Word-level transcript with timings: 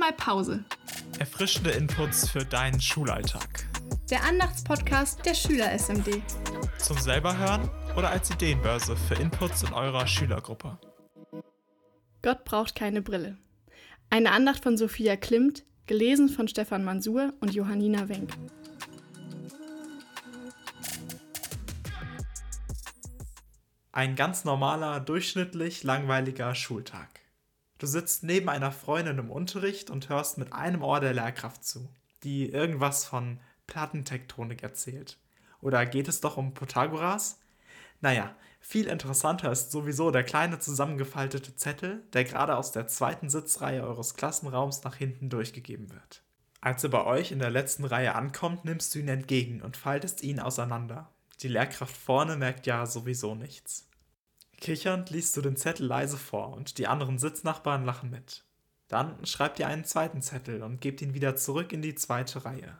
mal 0.00 0.12
Pause. 0.14 0.64
Erfrischende 1.18 1.70
Inputs 1.72 2.28
für 2.28 2.44
deinen 2.44 2.80
Schulalltag. 2.80 3.66
Der 4.10 4.24
Andachtspodcast 4.24 5.24
der 5.26 5.34
Schüler 5.34 5.70
SMD. 5.78 6.22
Zum 6.78 6.98
selber 6.98 7.36
hören 7.36 7.70
oder 7.96 8.08
als 8.10 8.30
Ideenbörse 8.30 8.96
für 8.96 9.14
Inputs 9.14 9.62
in 9.62 9.74
eurer 9.74 10.06
Schülergruppe. 10.06 10.78
Gott 12.22 12.44
braucht 12.44 12.74
keine 12.74 13.02
Brille. 13.02 13.36
Eine 14.08 14.32
Andacht 14.32 14.62
von 14.62 14.78
Sophia 14.78 15.16
Klimt, 15.16 15.64
gelesen 15.86 16.30
von 16.30 16.48
Stefan 16.48 16.82
Mansur 16.82 17.34
und 17.40 17.52
Johannina 17.52 18.08
Wenk. 18.08 18.30
Ein 23.92 24.16
ganz 24.16 24.44
normaler, 24.44 25.00
durchschnittlich 25.00 25.82
langweiliger 25.82 26.54
Schultag. 26.54 27.19
Du 27.80 27.86
sitzt 27.86 28.24
neben 28.24 28.50
einer 28.50 28.72
Freundin 28.72 29.16
im 29.16 29.30
Unterricht 29.30 29.88
und 29.88 30.10
hörst 30.10 30.36
mit 30.36 30.52
einem 30.52 30.82
Ohr 30.82 31.00
der 31.00 31.14
Lehrkraft 31.14 31.64
zu, 31.64 31.88
die 32.22 32.50
irgendwas 32.50 33.06
von 33.06 33.40
Plattentektonik 33.66 34.62
erzählt. 34.62 35.16
Oder 35.62 35.86
geht 35.86 36.06
es 36.06 36.20
doch 36.20 36.36
um 36.36 36.52
Pythagoras? 36.52 37.40
Naja, 38.02 38.36
viel 38.60 38.86
interessanter 38.86 39.50
ist 39.50 39.70
sowieso 39.70 40.10
der 40.10 40.24
kleine 40.24 40.58
zusammengefaltete 40.58 41.56
Zettel, 41.56 42.04
der 42.12 42.24
gerade 42.24 42.54
aus 42.54 42.70
der 42.70 42.86
zweiten 42.86 43.30
Sitzreihe 43.30 43.82
eures 43.82 44.14
Klassenraums 44.14 44.84
nach 44.84 44.96
hinten 44.96 45.30
durchgegeben 45.30 45.90
wird. 45.90 46.22
Als 46.60 46.84
er 46.84 46.90
bei 46.90 47.06
euch 47.06 47.32
in 47.32 47.38
der 47.38 47.48
letzten 47.48 47.86
Reihe 47.86 48.14
ankommt, 48.14 48.66
nimmst 48.66 48.94
du 48.94 48.98
ihn 48.98 49.08
entgegen 49.08 49.62
und 49.62 49.78
faltest 49.78 50.22
ihn 50.22 50.38
auseinander. 50.38 51.10
Die 51.40 51.48
Lehrkraft 51.48 51.96
vorne 51.96 52.36
merkt 52.36 52.66
ja 52.66 52.84
sowieso 52.84 53.34
nichts. 53.34 53.89
Kichernd 54.60 55.10
liest 55.10 55.36
du 55.36 55.40
den 55.40 55.56
Zettel 55.56 55.86
leise 55.86 56.16
vor 56.16 56.52
und 56.54 56.78
die 56.78 56.86
anderen 56.86 57.18
Sitznachbarn 57.18 57.84
lachen 57.84 58.10
mit. 58.10 58.44
Dann 58.88 59.24
schreibt 59.24 59.58
ihr 59.58 59.66
einen 59.66 59.84
zweiten 59.84 60.20
Zettel 60.20 60.62
und 60.62 60.80
gebt 60.80 61.00
ihn 61.00 61.14
wieder 61.14 61.36
zurück 61.36 61.72
in 61.72 61.80
die 61.80 61.94
zweite 61.94 62.44
Reihe. 62.44 62.78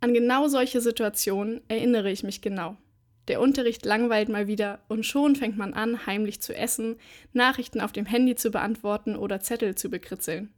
An 0.00 0.14
genau 0.14 0.48
solche 0.48 0.80
Situationen 0.80 1.62
erinnere 1.68 2.10
ich 2.10 2.22
mich 2.22 2.42
genau. 2.42 2.76
Der 3.28 3.40
Unterricht 3.40 3.84
langweilt 3.84 4.28
mal 4.28 4.46
wieder 4.46 4.80
und 4.88 5.06
schon 5.06 5.34
fängt 5.34 5.56
man 5.56 5.72
an, 5.72 6.06
heimlich 6.06 6.42
zu 6.42 6.54
essen, 6.54 6.96
Nachrichten 7.32 7.80
auf 7.80 7.92
dem 7.92 8.04
Handy 8.04 8.34
zu 8.34 8.50
beantworten 8.50 9.16
oder 9.16 9.40
Zettel 9.40 9.74
zu 9.74 9.88
bekritzeln. 9.88 10.52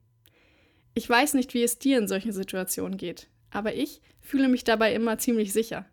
Ich 0.94 1.08
weiß 1.08 1.34
nicht, 1.34 1.54
wie 1.54 1.62
es 1.62 1.78
dir 1.78 1.98
in 1.98 2.08
solchen 2.08 2.32
Situationen 2.32 2.96
geht, 2.96 3.28
aber 3.50 3.74
ich 3.74 4.00
fühle 4.20 4.48
mich 4.48 4.64
dabei 4.64 4.94
immer 4.94 5.18
ziemlich 5.18 5.52
sicher. 5.52 5.86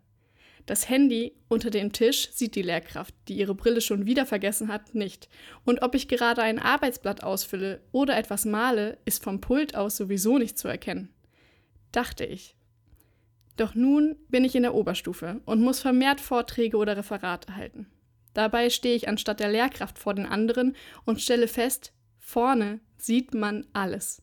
Das 0.66 0.88
Handy 0.88 1.34
unter 1.48 1.68
dem 1.68 1.92
Tisch 1.92 2.30
sieht 2.32 2.54
die 2.54 2.62
Lehrkraft, 2.62 3.14
die 3.28 3.34
ihre 3.34 3.54
Brille 3.54 3.82
schon 3.82 4.06
wieder 4.06 4.24
vergessen 4.24 4.68
hat, 4.68 4.94
nicht. 4.94 5.28
Und 5.64 5.82
ob 5.82 5.94
ich 5.94 6.08
gerade 6.08 6.42
ein 6.42 6.58
Arbeitsblatt 6.58 7.22
ausfülle 7.22 7.82
oder 7.92 8.16
etwas 8.16 8.46
male, 8.46 8.98
ist 9.04 9.22
vom 9.22 9.40
Pult 9.40 9.74
aus 9.74 9.96
sowieso 9.96 10.38
nicht 10.38 10.58
zu 10.58 10.68
erkennen. 10.68 11.12
Dachte 11.92 12.24
ich. 12.24 12.56
Doch 13.56 13.74
nun 13.74 14.16
bin 14.28 14.44
ich 14.44 14.56
in 14.56 14.62
der 14.62 14.74
Oberstufe 14.74 15.40
und 15.44 15.60
muss 15.60 15.80
vermehrt 15.80 16.20
Vorträge 16.20 16.76
oder 16.76 16.96
Referate 16.96 17.54
halten. 17.56 17.86
Dabei 18.32 18.68
stehe 18.70 18.96
ich 18.96 19.06
anstatt 19.06 19.40
der 19.40 19.52
Lehrkraft 19.52 19.98
vor 19.98 20.14
den 20.14 20.26
anderen 20.26 20.74
und 21.04 21.20
stelle 21.20 21.46
fest, 21.46 21.92
vorne 22.18 22.80
sieht 22.96 23.32
man 23.32 23.66
alles. 23.74 24.22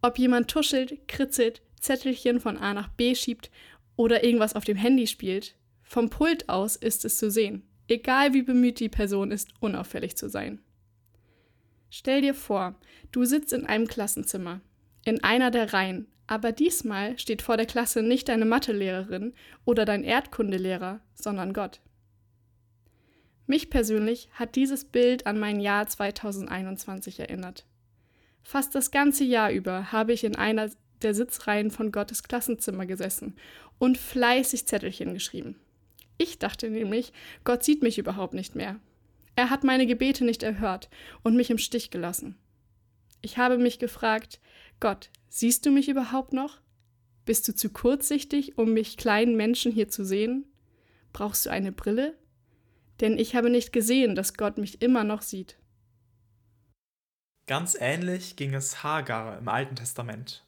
Ob 0.00 0.18
jemand 0.18 0.48
tuschelt, 0.48 1.08
kritzelt, 1.08 1.62
Zettelchen 1.80 2.38
von 2.38 2.56
A 2.56 2.74
nach 2.74 2.88
B 2.88 3.14
schiebt 3.14 3.50
oder 3.96 4.22
irgendwas 4.22 4.54
auf 4.54 4.64
dem 4.64 4.76
Handy 4.76 5.08
spielt, 5.08 5.56
vom 5.92 6.08
Pult 6.08 6.48
aus 6.48 6.76
ist 6.76 7.04
es 7.04 7.18
zu 7.18 7.30
sehen, 7.30 7.64
egal 7.86 8.32
wie 8.32 8.40
bemüht 8.40 8.80
die 8.80 8.88
Person 8.88 9.30
ist, 9.30 9.50
unauffällig 9.60 10.16
zu 10.16 10.30
sein. 10.30 10.58
Stell 11.90 12.22
dir 12.22 12.32
vor, 12.32 12.76
du 13.10 13.26
sitzt 13.26 13.52
in 13.52 13.66
einem 13.66 13.86
Klassenzimmer, 13.86 14.62
in 15.04 15.22
einer 15.22 15.50
der 15.50 15.74
Reihen, 15.74 16.06
aber 16.26 16.50
diesmal 16.50 17.18
steht 17.18 17.42
vor 17.42 17.58
der 17.58 17.66
Klasse 17.66 18.02
nicht 18.02 18.30
deine 18.30 18.46
Mathelehrerin 18.46 19.34
oder 19.66 19.84
dein 19.84 20.02
Erdkundelehrer, 20.02 21.00
sondern 21.12 21.52
Gott. 21.52 21.82
Mich 23.46 23.68
persönlich 23.68 24.30
hat 24.32 24.56
dieses 24.56 24.86
Bild 24.86 25.26
an 25.26 25.38
mein 25.38 25.60
Jahr 25.60 25.86
2021 25.86 27.20
erinnert. 27.20 27.66
Fast 28.42 28.74
das 28.74 28.92
ganze 28.92 29.24
Jahr 29.24 29.52
über 29.52 29.92
habe 29.92 30.14
ich 30.14 30.24
in 30.24 30.36
einer 30.36 30.70
der 31.02 31.12
Sitzreihen 31.12 31.70
von 31.70 31.92
Gottes 31.92 32.22
Klassenzimmer 32.22 32.86
gesessen 32.86 33.36
und 33.78 33.98
fleißig 33.98 34.66
Zettelchen 34.66 35.12
geschrieben. 35.12 35.56
Ich 36.18 36.38
dachte 36.38 36.70
nämlich, 36.70 37.12
Gott 37.44 37.64
sieht 37.64 37.82
mich 37.82 37.98
überhaupt 37.98 38.34
nicht 38.34 38.54
mehr. 38.54 38.78
Er 39.34 39.50
hat 39.50 39.64
meine 39.64 39.86
Gebete 39.86 40.24
nicht 40.24 40.42
erhört 40.42 40.90
und 41.22 41.36
mich 41.36 41.50
im 41.50 41.58
Stich 41.58 41.90
gelassen. 41.90 42.36
Ich 43.22 43.38
habe 43.38 43.56
mich 43.58 43.78
gefragt, 43.78 44.40
Gott, 44.80 45.10
siehst 45.28 45.64
du 45.64 45.70
mich 45.70 45.88
überhaupt 45.88 46.32
noch? 46.32 46.60
Bist 47.24 47.46
du 47.46 47.54
zu 47.54 47.70
kurzsichtig, 47.70 48.58
um 48.58 48.72
mich 48.72 48.96
kleinen 48.96 49.36
Menschen 49.36 49.72
hier 49.72 49.88
zu 49.88 50.04
sehen? 50.04 50.44
Brauchst 51.12 51.46
du 51.46 51.50
eine 51.50 51.72
Brille? 51.72 52.18
Denn 53.00 53.16
ich 53.16 53.34
habe 53.34 53.48
nicht 53.48 53.72
gesehen, 53.72 54.14
dass 54.14 54.34
Gott 54.34 54.58
mich 54.58 54.82
immer 54.82 55.04
noch 55.04 55.22
sieht. 55.22 55.56
Ganz 57.46 57.76
ähnlich 57.78 58.36
ging 58.36 58.54
es 58.54 58.82
Hagar 58.82 59.38
im 59.38 59.48
Alten 59.48 59.76
Testament. 59.76 60.44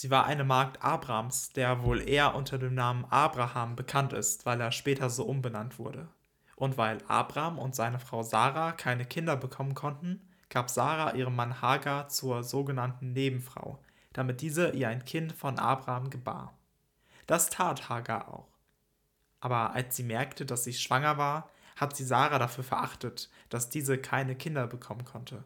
Sie 0.00 0.10
war 0.10 0.26
eine 0.26 0.44
Magd 0.44 0.80
Abrams, 0.80 1.50
der 1.54 1.82
wohl 1.82 2.08
eher 2.08 2.36
unter 2.36 2.56
dem 2.56 2.72
Namen 2.72 3.04
Abraham 3.06 3.74
bekannt 3.74 4.12
ist, 4.12 4.46
weil 4.46 4.60
er 4.60 4.70
später 4.70 5.10
so 5.10 5.24
umbenannt 5.24 5.80
wurde. 5.80 6.06
Und 6.54 6.78
weil 6.78 6.98
Abram 7.08 7.58
und 7.58 7.74
seine 7.74 7.98
Frau 7.98 8.22
Sarah 8.22 8.70
keine 8.70 9.04
Kinder 9.04 9.34
bekommen 9.34 9.74
konnten, 9.74 10.20
gab 10.50 10.70
Sarah 10.70 11.14
ihrem 11.16 11.34
Mann 11.34 11.60
Hagar 11.62 12.08
zur 12.10 12.44
sogenannten 12.44 13.12
Nebenfrau, 13.12 13.80
damit 14.12 14.40
diese 14.40 14.68
ihr 14.70 14.88
ein 14.88 15.04
Kind 15.04 15.32
von 15.32 15.58
Abraham 15.58 16.10
gebar. 16.10 16.56
Das 17.26 17.50
tat 17.50 17.88
Hagar 17.88 18.32
auch. 18.32 18.56
Aber 19.40 19.72
als 19.72 19.96
sie 19.96 20.04
merkte, 20.04 20.46
dass 20.46 20.62
sie 20.62 20.74
schwanger 20.74 21.18
war, 21.18 21.50
hat 21.74 21.96
sie 21.96 22.04
Sarah 22.04 22.38
dafür 22.38 22.62
verachtet, 22.62 23.30
dass 23.48 23.68
diese 23.68 23.98
keine 23.98 24.36
Kinder 24.36 24.68
bekommen 24.68 25.04
konnte. 25.04 25.42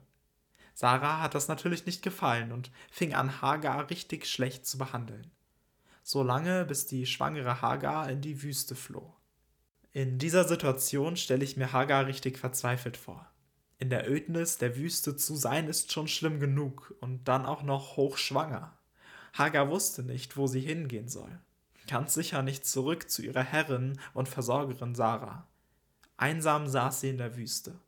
Sarah 0.74 1.20
hat 1.20 1.34
das 1.34 1.48
natürlich 1.48 1.86
nicht 1.86 2.02
gefallen 2.02 2.52
und 2.52 2.70
fing 2.90 3.14
an, 3.14 3.42
Hagar 3.42 3.90
richtig 3.90 4.26
schlecht 4.26 4.66
zu 4.66 4.78
behandeln. 4.78 5.30
So 6.02 6.22
lange, 6.22 6.64
bis 6.64 6.86
die 6.86 7.06
schwangere 7.06 7.62
Hagar 7.62 8.10
in 8.10 8.20
die 8.20 8.42
Wüste 8.42 8.74
floh. 8.74 9.14
In 9.92 10.18
dieser 10.18 10.44
Situation 10.44 11.16
stelle 11.16 11.44
ich 11.44 11.56
mir 11.56 11.72
Hagar 11.72 12.06
richtig 12.06 12.38
verzweifelt 12.38 12.96
vor. 12.96 13.30
In 13.78 13.90
der 13.90 14.10
Ödnis 14.10 14.58
der 14.58 14.76
Wüste 14.76 15.16
zu 15.16 15.36
sein 15.36 15.68
ist 15.68 15.92
schon 15.92 16.08
schlimm 16.08 16.40
genug 16.40 16.94
und 17.00 17.28
dann 17.28 17.44
auch 17.44 17.62
noch 17.62 17.96
hochschwanger. 17.96 18.76
Hagar 19.34 19.68
wusste 19.68 20.02
nicht, 20.02 20.36
wo 20.36 20.46
sie 20.46 20.60
hingehen 20.60 21.08
soll. 21.08 21.38
Ganz 21.88 22.14
sicher 22.14 22.42
nicht 22.42 22.64
zurück 22.64 23.10
zu 23.10 23.22
ihrer 23.22 23.42
Herrin 23.42 23.98
und 24.14 24.28
Versorgerin 24.28 24.94
Sarah. 24.94 25.46
Einsam 26.16 26.68
saß 26.68 27.00
sie 27.00 27.10
in 27.10 27.18
der 27.18 27.36
Wüste. 27.36 27.78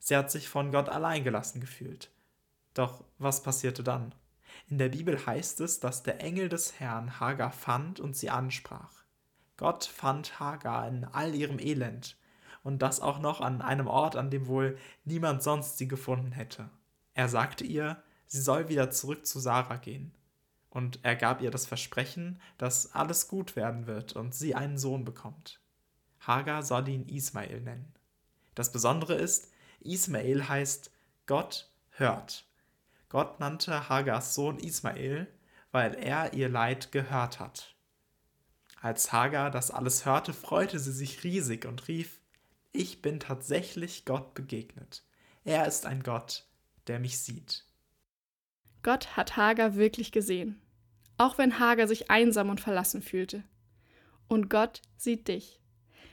Sie 0.00 0.16
hat 0.16 0.30
sich 0.30 0.48
von 0.48 0.72
Gott 0.72 0.88
allein 0.88 1.24
gelassen 1.24 1.60
gefühlt. 1.60 2.10
Doch 2.74 3.04
was 3.18 3.42
passierte 3.42 3.82
dann? 3.82 4.14
In 4.68 4.78
der 4.78 4.88
Bibel 4.88 5.24
heißt 5.24 5.60
es, 5.60 5.80
dass 5.80 6.02
der 6.02 6.20
Engel 6.20 6.48
des 6.48 6.78
Herrn 6.80 7.20
Hagar 7.20 7.52
fand 7.52 8.00
und 8.00 8.16
sie 8.16 8.30
ansprach. 8.30 9.04
Gott 9.56 9.84
fand 9.84 10.40
Hagar 10.40 10.88
in 10.88 11.04
all 11.04 11.34
ihrem 11.34 11.58
Elend 11.58 12.16
und 12.62 12.80
das 12.80 13.00
auch 13.00 13.20
noch 13.20 13.40
an 13.40 13.62
einem 13.62 13.86
Ort, 13.86 14.16
an 14.16 14.30
dem 14.30 14.46
wohl 14.46 14.78
niemand 15.04 15.42
sonst 15.42 15.78
sie 15.78 15.86
gefunden 15.86 16.32
hätte. 16.32 16.70
Er 17.12 17.28
sagte 17.28 17.64
ihr, 17.64 18.02
sie 18.26 18.40
soll 18.40 18.68
wieder 18.68 18.90
zurück 18.90 19.26
zu 19.26 19.38
Sarah 19.38 19.76
gehen. 19.76 20.12
Und 20.70 20.98
er 21.04 21.14
gab 21.14 21.40
ihr 21.40 21.52
das 21.52 21.66
Versprechen, 21.66 22.40
dass 22.58 22.92
alles 22.94 23.28
gut 23.28 23.54
werden 23.54 23.86
wird 23.86 24.14
und 24.14 24.34
sie 24.34 24.56
einen 24.56 24.78
Sohn 24.78 25.04
bekommt. 25.04 25.60
Hagar 26.18 26.64
soll 26.64 26.88
ihn 26.88 27.06
Ismael 27.06 27.60
nennen. 27.60 27.94
Das 28.56 28.72
Besondere 28.72 29.14
ist, 29.14 29.52
Ismael 29.80 30.48
heißt 30.48 30.90
Gott 31.26 31.70
hört. 31.90 32.46
Gott 33.08 33.40
nannte 33.40 33.88
Hagars 33.88 34.34
Sohn 34.34 34.58
Ismael, 34.58 35.26
weil 35.70 35.94
er 35.94 36.34
ihr 36.34 36.48
Leid 36.48 36.92
gehört 36.92 37.40
hat. 37.40 37.74
Als 38.80 39.12
Hagar 39.12 39.50
das 39.50 39.70
alles 39.70 40.04
hörte, 40.04 40.32
freute 40.32 40.78
sie 40.78 40.92
sich 40.92 41.24
riesig 41.24 41.64
und 41.66 41.88
rief, 41.88 42.20
ich 42.72 43.02
bin 43.02 43.20
tatsächlich 43.20 44.04
Gott 44.04 44.34
begegnet. 44.34 45.04
Er 45.44 45.66
ist 45.66 45.86
ein 45.86 46.02
Gott, 46.02 46.44
der 46.86 46.98
mich 46.98 47.18
sieht. 47.18 47.64
Gott 48.82 49.16
hat 49.16 49.36
Hagar 49.36 49.76
wirklich 49.76 50.12
gesehen, 50.12 50.60
auch 51.16 51.38
wenn 51.38 51.58
Hagar 51.58 51.88
sich 51.88 52.10
einsam 52.10 52.50
und 52.50 52.60
verlassen 52.60 53.00
fühlte. 53.00 53.42
Und 54.28 54.50
Gott 54.50 54.82
sieht 54.96 55.28
dich. 55.28 55.60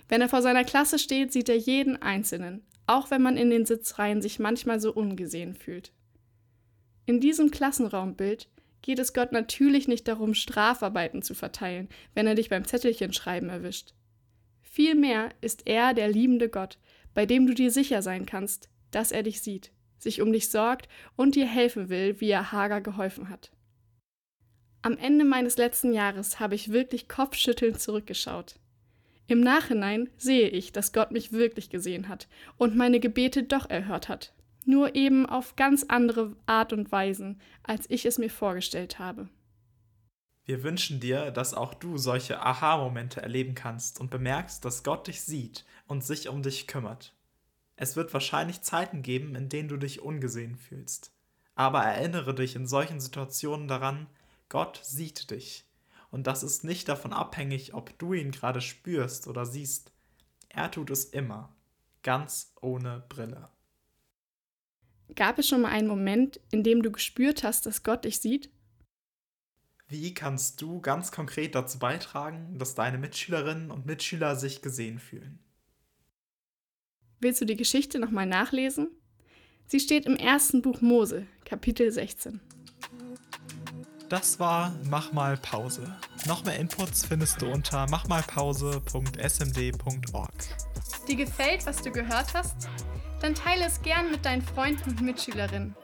Wenn 0.07 0.21
er 0.21 0.29
vor 0.29 0.41
seiner 0.41 0.63
Klasse 0.63 0.99
steht, 0.99 1.33
sieht 1.33 1.49
er 1.49 1.57
jeden 1.57 2.01
Einzelnen, 2.01 2.65
auch 2.87 3.11
wenn 3.11 3.21
man 3.21 3.37
in 3.37 3.49
den 3.49 3.65
Sitzreihen 3.65 4.21
sich 4.21 4.39
manchmal 4.39 4.79
so 4.79 4.93
ungesehen 4.93 5.55
fühlt. 5.55 5.91
In 7.11 7.19
diesem 7.19 7.51
Klassenraumbild 7.51 8.47
geht 8.81 8.97
es 8.97 9.13
Gott 9.13 9.33
natürlich 9.33 9.89
nicht 9.89 10.07
darum, 10.07 10.33
Strafarbeiten 10.33 11.21
zu 11.21 11.33
verteilen, 11.33 11.89
wenn 12.13 12.25
er 12.25 12.35
dich 12.35 12.47
beim 12.47 12.63
Zettelchenschreiben 12.63 13.49
erwischt. 13.49 13.93
Vielmehr 14.61 15.31
ist 15.41 15.67
er 15.67 15.93
der 15.93 16.07
liebende 16.07 16.47
Gott, 16.47 16.77
bei 17.13 17.25
dem 17.25 17.47
du 17.47 17.53
dir 17.53 17.69
sicher 17.69 18.01
sein 18.01 18.25
kannst, 18.25 18.69
dass 18.91 19.11
er 19.11 19.23
dich 19.23 19.41
sieht, 19.41 19.73
sich 19.97 20.21
um 20.21 20.31
dich 20.31 20.49
sorgt 20.49 20.87
und 21.17 21.35
dir 21.35 21.45
helfen 21.45 21.89
will, 21.89 22.21
wie 22.21 22.29
er 22.29 22.53
Hagar 22.53 22.79
geholfen 22.79 23.27
hat. 23.27 23.51
Am 24.81 24.95
Ende 24.97 25.25
meines 25.25 25.57
letzten 25.57 25.91
Jahres 25.91 26.39
habe 26.39 26.55
ich 26.55 26.71
wirklich 26.71 27.09
kopfschüttelnd 27.09 27.77
zurückgeschaut. 27.77 28.55
Im 29.27 29.41
Nachhinein 29.41 30.09
sehe 30.15 30.47
ich, 30.47 30.71
dass 30.71 30.93
Gott 30.93 31.11
mich 31.11 31.33
wirklich 31.33 31.69
gesehen 31.69 32.07
hat 32.07 32.29
und 32.55 32.77
meine 32.77 33.01
Gebete 33.01 33.43
doch 33.43 33.69
erhört 33.69 34.07
hat, 34.07 34.33
nur 34.67 34.95
eben 34.95 35.25
auf 35.25 35.55
ganz 35.55 35.85
andere 35.87 36.35
Art 36.45 36.73
und 36.73 36.91
Weisen, 36.91 37.39
als 37.63 37.89
ich 37.89 38.05
es 38.05 38.17
mir 38.17 38.29
vorgestellt 38.29 38.99
habe. 38.99 39.29
Wir 40.43 40.63
wünschen 40.63 40.99
dir, 40.99 41.31
dass 41.31 41.53
auch 41.53 41.73
du 41.73 41.97
solche 41.97 42.41
Aha-Momente 42.41 43.21
erleben 43.21 43.55
kannst 43.55 43.99
und 43.99 44.09
bemerkst, 44.09 44.65
dass 44.65 44.83
Gott 44.83 45.07
dich 45.07 45.21
sieht 45.21 45.65
und 45.87 46.03
sich 46.03 46.29
um 46.29 46.41
dich 46.41 46.67
kümmert. 46.67 47.13
Es 47.75 47.95
wird 47.95 48.13
wahrscheinlich 48.13 48.61
Zeiten 48.61 49.01
geben, 49.01 49.35
in 49.35 49.49
denen 49.49 49.69
du 49.69 49.77
dich 49.77 50.01
ungesehen 50.01 50.55
fühlst. 50.55 51.11
Aber 51.55 51.83
erinnere 51.83 52.33
dich 52.33 52.55
in 52.55 52.67
solchen 52.67 52.99
Situationen 52.99 53.67
daran, 53.67 54.07
Gott 54.49 54.79
sieht 54.83 55.31
dich. 55.31 55.65
Und 56.09 56.27
das 56.27 56.43
ist 56.43 56.63
nicht 56.63 56.89
davon 56.89 57.13
abhängig, 57.13 57.73
ob 57.73 57.97
du 57.97 58.13
ihn 58.13 58.31
gerade 58.31 58.61
spürst 58.61 59.27
oder 59.27 59.45
siehst. 59.45 59.91
Er 60.49 60.69
tut 60.69 60.89
es 60.89 61.05
immer, 61.05 61.55
ganz 62.03 62.53
ohne 62.61 63.03
Brille. 63.07 63.49
Gab 65.15 65.39
es 65.39 65.47
schon 65.47 65.61
mal 65.61 65.69
einen 65.69 65.87
Moment, 65.87 66.41
in 66.51 66.63
dem 66.63 66.81
du 66.81 66.91
gespürt 66.91 67.43
hast, 67.43 67.65
dass 67.65 67.83
Gott 67.83 68.03
dich 68.05 68.19
sieht? 68.19 68.49
Wie 69.87 70.13
kannst 70.13 70.61
du 70.61 70.79
ganz 70.79 71.11
konkret 71.11 71.53
dazu 71.53 71.77
beitragen, 71.77 72.57
dass 72.57 72.75
deine 72.75 72.97
Mitschülerinnen 72.97 73.71
und 73.71 73.85
Mitschüler 73.85 74.37
sich 74.37 74.61
gesehen 74.61 74.99
fühlen? 74.99 75.39
Willst 77.19 77.41
du 77.41 77.45
die 77.45 77.57
Geschichte 77.57 77.99
nochmal 77.99 78.25
nachlesen? 78.25 78.87
Sie 79.67 79.81
steht 79.81 80.05
im 80.05 80.15
ersten 80.15 80.61
Buch 80.61 80.79
Mose, 80.81 81.27
Kapitel 81.43 81.91
16. 81.91 82.39
Das 84.07 84.39
war 84.39 84.73
Mach 84.89 85.11
mal 85.11 85.35
Pause. 85.37 85.93
Noch 86.25 86.45
mehr 86.45 86.57
Inputs 86.59 87.05
findest 87.05 87.41
du 87.41 87.51
unter 87.51 87.89
machmalpause.smd.org. 87.89 90.31
Dir 91.07 91.15
gefällt, 91.15 91.65
was 91.65 91.81
du 91.81 91.91
gehört 91.91 92.31
hast? 92.33 92.69
Dann 93.21 93.35
teile 93.35 93.65
es 93.65 93.81
gern 93.81 94.09
mit 94.09 94.25
deinen 94.25 94.41
Freunden 94.41 94.89
und 94.89 95.01
Mitschülerinnen 95.01 95.75